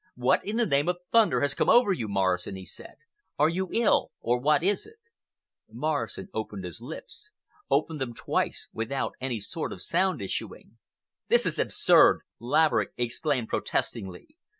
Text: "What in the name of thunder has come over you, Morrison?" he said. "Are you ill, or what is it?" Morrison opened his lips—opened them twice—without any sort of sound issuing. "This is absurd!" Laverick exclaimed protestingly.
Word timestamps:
"What 0.15 0.43
in 0.43 0.57
the 0.57 0.65
name 0.65 0.89
of 0.89 0.97
thunder 1.11 1.41
has 1.41 1.53
come 1.53 1.69
over 1.69 1.93
you, 1.93 2.07
Morrison?" 2.07 2.55
he 2.55 2.65
said. 2.65 2.95
"Are 3.37 3.49
you 3.49 3.69
ill, 3.71 4.09
or 4.19 4.39
what 4.39 4.63
is 4.63 4.87
it?" 4.87 4.97
Morrison 5.69 6.27
opened 6.33 6.63
his 6.63 6.81
lips—opened 6.81 8.01
them 8.01 8.15
twice—without 8.15 9.13
any 9.21 9.39
sort 9.39 9.71
of 9.71 9.79
sound 9.79 10.19
issuing. 10.19 10.79
"This 11.27 11.45
is 11.45 11.59
absurd!" 11.59 12.21
Laverick 12.39 12.93
exclaimed 12.97 13.49
protestingly. 13.49 14.39